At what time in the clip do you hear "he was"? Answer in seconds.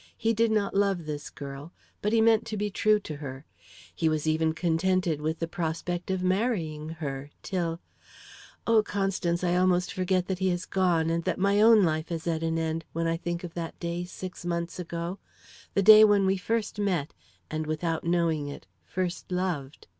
3.93-4.25